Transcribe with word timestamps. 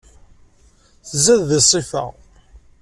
Tzad 1.09 1.41
di 1.49 1.59
ṣṣifa. 1.65 2.03